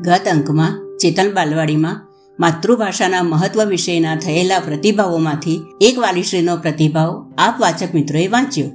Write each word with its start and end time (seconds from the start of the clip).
ગત 0.00 0.28
અંકમાં, 0.32 0.96
ચેતન 0.96 1.34
બાલવાડીમાં, 1.34 2.08
માતૃભાષાના 2.40 3.22
મહત્વ 3.22 3.64
વિશેના 3.64 4.16
થયેલા 4.16 4.58
પ્રતિભાવોમાંથી 4.58 5.62
એક 5.80 5.98
વાલીશ્રીનો 5.98 6.56
પ્રતિભાવ 6.56 7.32
આપ 7.38 7.60
વાચક 7.60 7.94
મિત્રોએ 7.94 8.26
વાંચ્યો. 8.28 8.66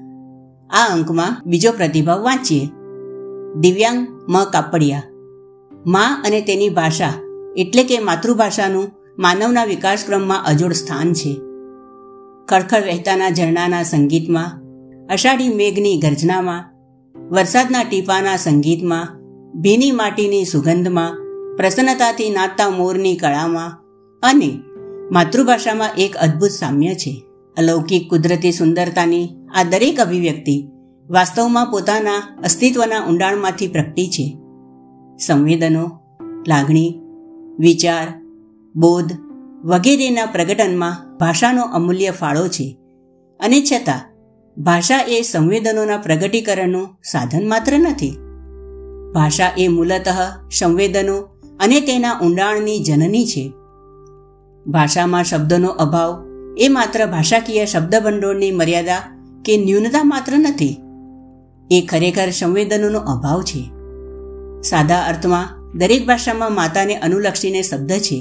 આ 0.69 0.93
અંકમાં 0.93 1.41
બીજો 1.45 1.71
પ્રતિભાવ 1.71 2.21
વાંચીએ. 2.21 2.69
દિવ્યાંગ 3.55 4.07
મ 4.29 4.43
કાપડિયા. 4.43 5.03
માં 5.85 6.23
અને 6.27 6.41
તેની 6.41 6.69
ભાષા 6.69 7.13
એટલે 7.57 7.83
કે 7.83 7.99
માતૃભાષાનું 7.99 8.91
માનવના 9.19 9.65
વિકાસક્રમમાં 9.65 10.45
અજોડ 10.45 10.73
સ્થાન 10.73 11.13
છે. 11.13 11.39
ખળખળ 12.47 12.81
વહેતાના 12.81 13.29
ઝરણાના 13.29 13.83
સંગીતમાં, 13.83 14.61
અષાઢી 15.07 15.49
મેઘની 15.49 15.99
ગર્જનામાં, 15.99 16.73
વરસાદના 17.29 17.83
ટીપાના 17.83 18.37
સંગીતમાં 18.37 19.16
ભીની 19.61 19.91
માટીની 19.91 20.45
સુગંધમાં, 20.45 21.15
પ્રસન્નતાથી 21.57 22.29
નાતા 22.29 22.69
મોરની 22.69 23.15
કળામાં 23.15 23.71
અને 24.23 24.59
માતૃભાષામાં 25.11 25.89
એક 25.97 26.15
અદ્ભુત 26.15 26.49
સામ્ય 26.49 26.95
છે. 26.95 27.23
અલૌકિક 27.57 28.09
કુદરતી 28.09 28.51
સુંદરતાની 28.51 29.29
આ 29.55 29.63
દરેક 29.63 29.99
અભિવ્યક્તિ 29.99 30.67
વાસ્તવમાં 31.09 31.71
પોતાના 31.71 32.41
અસ્તિત્વના 32.43 33.07
ઊંડાણમાંથી 33.07 33.67
પ્રગટી 33.67 34.07
છે. 34.07 34.37
સંવેદનો, 35.25 35.99
લાગણી, 36.47 36.99
વિચાર, 37.59 38.07
બોધ 38.75 39.11
વગેરેના 39.63 40.25
પ્રગટનમાં 40.25 41.17
ભાષાનો 41.17 41.61
અમૂલ્ય 41.61 42.11
ફાળો 42.11 42.47
છે 42.47 42.77
અને 43.39 43.61
છતાં, 43.61 44.13
ભાષા 44.57 45.01
એ 45.07 45.21
સંવેદનોના 45.21 45.97
પ્રગટીકરણનું 45.97 46.97
સાધન 47.03 47.49
માત્ર 47.49 47.79
નથી. 47.79 48.26
ભાષા 49.13 49.51
એ 49.57 49.67
મૂલતઃ 49.67 50.11
સંવેદનો 50.51 51.17
અને 51.59 51.79
તેના 51.79 52.19
ઊંડાણની 52.19 52.83
જનની 52.83 53.25
છે. 53.25 53.53
ભાષામાં 54.65 55.23
શબ્દનો 55.23 55.67
અભાવ 55.67 56.25
એ 56.57 56.67
માત્ર 56.67 57.05
ભાષાકીય 57.05 57.65
શબ્દભંડોળની 57.65 58.51
મર્યાદા 58.51 59.01
કે 59.45 59.57
ન્યૂનતા 59.57 60.03
માત્ર 60.03 60.33
નથી, 60.37 60.81
એ 61.71 61.81
ખરેખર 61.81 62.29
સંવેદનોનો 62.29 62.99
અભાવ 62.99 63.41
છે. 63.41 63.61
સાદા 64.61 64.99
અર્થમાં, 64.99 65.77
દરેક 65.77 66.07
ભાષામાં 66.07 66.55
માતાને 66.55 66.95
અનુલક્ષીને 66.95 67.61
શબ્દ 67.61 67.91
છે 67.91 68.19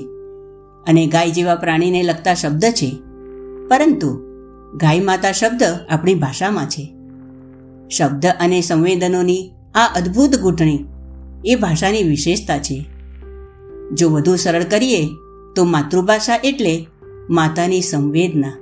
અને 0.86 1.06
ગાય 1.06 1.30
જેવા 1.30 1.54
પ્રાણીને 1.54 2.02
લગતા 2.02 2.34
શબ્દ 2.34 2.64
છે. 2.64 2.90
પરંતુ 3.68 4.10
ગાય 4.76 5.00
માતા 5.00 5.32
શબ્દ 5.32 5.62
આપણી 5.88 6.14
ભાષામાં 6.14 6.66
છે. 6.66 6.84
શબ્દ 7.88 8.26
અને 8.40 8.60
સંવેદનોની 8.60 9.52
આ 9.76 9.86
અદ્ભુત 9.96 10.38
ગૂંથણી 10.38 10.84
એ 11.44 11.54
ભાષાની 11.54 12.02
વિશેષતા 12.02 12.58
છે. 12.58 12.86
જો 13.92 14.10
વધુ 14.10 14.36
સરળ 14.36 14.64
કરીએ, 14.64 15.08
તો 15.56 15.64
માતૃભાષા 15.64 16.36
એટલે 16.44 16.86
માતાની 17.30 17.80
સંવેદના, 17.80 18.52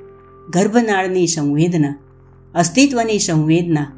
ગર્ભનાળની 0.55 1.27
સંવેદના, 1.27 1.95
અસ્તિત્વની 2.55 3.19
સંવેદના. 3.19 3.93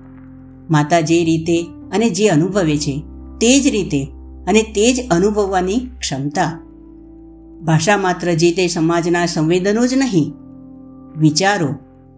માતા 0.70 1.00
જે 1.00 1.25
રીતે 1.25 1.62
અને 1.92 2.11
જે 2.11 2.28
અનુભવે 2.28 2.77
છે, 2.77 3.03
તે 3.41 3.61
જ 3.61 3.67
રીતે 3.67 4.05
અને 4.47 4.62
તે 4.62 4.92
જ 4.92 5.08
અનુભવવાની 5.11 5.91
ક્ષમતા. 5.98 6.61
ભાષા 7.64 7.97
માત્ર 7.97 8.34
જે 8.34 8.53
તે 8.53 8.67
સમાજના 8.67 9.27
સંવેદનો 9.27 9.86
જ 9.86 9.95
નહીં, 9.95 10.33
વિચારો, 11.17 11.69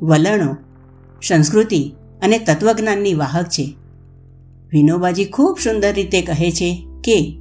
વલણો, 0.02 0.56
સંસ્કૃતિ 1.28 1.94
અને 2.22 2.38
તત્વજ્ઞાનની 2.38 3.14
વાહક 3.14 3.44
છે. 3.44 3.77
વિનોબાજી 4.72 5.24
ખૂબ 5.24 5.58
સુંદર 5.64 5.92
રીતે 5.92 6.22
કહે 6.22 6.50
છે 6.50 6.88
કે 7.05 7.41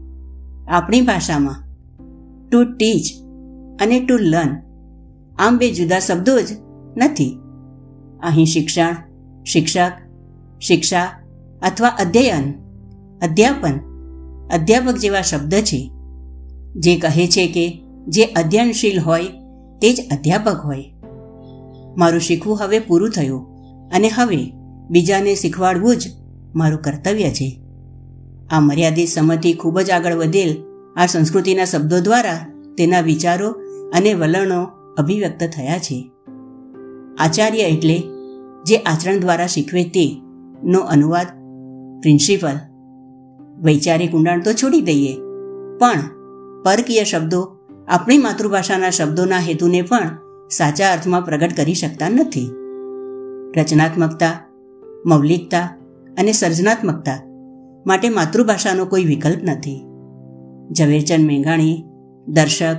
આપણી 0.67 1.01
ભાષામાં 1.01 1.63
ટુ 2.49 2.63
ટીચ 2.77 3.05
અને 3.81 3.99
ટુ 3.99 4.17
લર્ન 4.17 4.51
આમ 5.39 5.57
બે 5.57 5.71
જુદા 5.71 5.99
શબ્દો 5.99 6.41
જ 6.41 6.45
નથી. 6.97 7.39
અહીં 8.23 8.45
શિક્ષણ, 8.45 8.95
શિક્ષક, 9.43 9.91
શિક્ષા 10.61 11.05
અથવા 11.61 11.87
અધ્યયન, 11.87 12.53
અધ્યાપન, 13.21 13.75
અધ્યાપક 14.53 14.97
જેવા 14.97 15.21
શબ્દ 15.21 15.53
છે, 15.53 15.91
જે 16.75 16.97
કહે 16.97 17.27
છે 17.27 17.47
કે 17.47 17.83
જે 18.07 18.23
અધ્યયનશીલ 18.23 18.99
હોય 18.99 19.25
તે 19.81 19.93
જ 19.93 20.07
અધ્યાપક 20.11 20.59
હોય. 20.63 20.83
મારું 21.97 22.21
શીખવું 22.21 22.59
હવે 22.59 22.79
પૂરું 22.79 23.11
થયું 23.11 23.41
અને 23.89 24.09
હવે 24.09 24.53
બીજાને 24.89 25.35
શીખવાડવું 25.35 25.95
જ 25.95 26.07
મારું 26.55 26.81
કર્તવ્ય 26.81 27.29
છે. 27.29 27.61
આ 28.49 28.59
મર્યાદિત 28.59 29.07
સમયથી 29.07 29.53
ખૂબ 29.53 29.79
જ 29.79 29.89
આગળ 29.89 30.13
વધેલ 30.13 30.55
આ 30.95 31.05
સંસ્કૃતિના 31.05 31.65
શબ્દો 31.65 31.99
દ્વારા 31.99 32.37
તેના 32.77 33.01
વિચારો 33.01 33.49
અને 33.93 34.13
વલણો 34.13 34.63
અભિવ્યક્ત 34.97 35.43
થયા 35.43 35.79
છે. 35.79 36.11
આચાર્ય 37.19 37.59
એટલે 37.59 38.03
જે 38.65 38.75
આચરણ 38.75 39.19
દ્વારા 39.19 39.47
શીખવે 39.47 39.83
તે 39.83 40.21
નો 40.63 40.79
અનુવાદ 40.79 41.27
પ્રિન્સિપલ. 42.01 42.57
વૈચારિક 43.61 44.13
ઊંડાણ 44.13 44.41
તો 44.41 44.53
છોડી 44.53 44.81
દઈએ, 44.81 45.13
પણ 45.79 45.99
પરકીય 46.63 47.03
શબ્દો 47.03 47.57
આપણી 47.87 48.17
માતૃભાષાના 48.17 48.89
શબ્દોના 48.89 49.39
હેતુને 49.39 49.81
પણ 49.81 50.09
સાચા 50.51 50.91
અર્થમાં 50.91 51.25
પ્રગટ 51.25 51.57
કરી 51.57 51.73
શકતા 51.73 52.09
નથી. 52.09 52.51
રચનાત્મકતા, 53.57 54.31
મૌલિકતા 55.05 55.69
અને 56.17 56.31
સર્જનાત્મકતા 56.31 57.23
માટે 57.87 58.09
માતૃભાષાનો 58.09 58.85
કોઈ 58.85 59.03
વિકલ્પ 59.03 59.43
નથી. 59.43 59.85
ઝવેરચંદ 60.73 61.25
મેઘાણી, 61.25 61.83
દર્શક, 62.27 62.75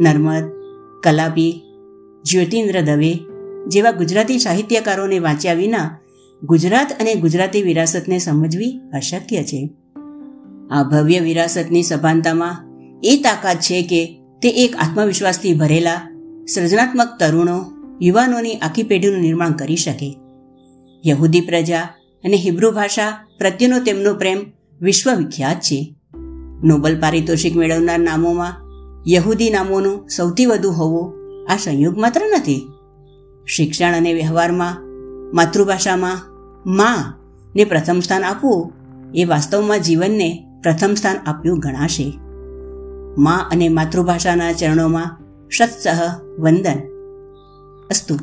નર્મદ, 0.00 0.44
કલાપી, 1.02 1.62
જ્યોતિન્દ્ર 2.24 2.80
દવે 2.80 3.18
જેવા 3.68 3.90
ગુજરાતી 3.90 4.38
સાહિત્યકારોને 4.38 5.18
વાંચ્યા 5.18 5.54
વિના 5.54 5.98
ગુજરાત 6.42 6.92
અને 7.00 7.14
ગુજરાતી 7.14 7.62
વિરાસતને 7.62 8.18
સમજવી 8.18 8.80
અશક્ય 8.94 9.42
છે. 9.42 9.70
આ 10.70 10.82
ભવ્ય 10.82 11.18
વિરાસતની 11.18 11.82
સભાનતામાં 11.82 12.56
એ 13.02 13.16
તાકાત 13.16 13.56
છે 13.56 13.82
કે 13.82 14.18
તે 14.42 14.48
એક 14.48 14.76
આત્મવિશ્વાસથી 14.76 15.54
ભરેલા 15.54 16.10
સર્જનાત્મક 16.54 17.08
તરુણો 17.20 17.64
યુવાનોની 18.02 18.54
આખી 18.54 18.82
પેઢીનું 18.82 19.20
નિર્માણ 19.20 19.52
કરી 19.52 19.76
શકે. 19.76 20.16
યહૂદી 21.06 21.40
પ્રજા 21.40 21.88
અને 22.24 22.36
હિબ્રુ 22.36 22.70
ભાષા 22.70 23.28
પ્રત્યેનો 23.38 23.80
તેમનો 23.80 24.14
પ્રેમ 24.14 24.40
વિશ્વવિખ્યાત 24.80 25.60
છે. 25.60 25.94
નોબલ 26.64 27.00
પારિતોષિક 27.00 27.56
મેળવનાર 27.56 27.98
નામોમાં 27.98 28.52
યહૂદી 29.08 29.50
નામોનું 29.50 30.08
સૌથી 30.08 30.46
વધુ 30.46 30.70
હોવું 30.70 31.12
આ 31.50 31.56
સંયોગ 31.56 31.98
માત્ર 31.98 32.20
નથી. 32.38 32.68
શિક્ષણ 33.46 33.92
અને 33.92 34.12
વ્યવહારમાં 34.12 34.76
માતૃભાષામાં 35.34 36.18
માં 36.66 37.14
ને 37.56 37.64
પ્રથમ 37.64 38.00
સ્થાન 38.00 38.22
આપવું 38.22 38.72
એ 39.14 39.24
વાસ્તવમાં 39.24 39.80
જીવનને 39.80 40.46
પ્રથમ 40.62 40.94
સ્થાન 40.94 41.16
આપ્યું 41.16 41.58
ગણાશે. 41.58 42.18
માં 43.18 43.48
અને 43.50 43.68
માતૃભાષાના 43.68 44.52
ચરણોમાં 44.52 45.18
સત્સહ 45.58 45.88
વંદન. 46.38 46.78
અસ્તુ. 47.90 48.18